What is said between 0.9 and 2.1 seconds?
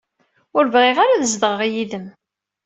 ara ad zedɣeɣ yid-m.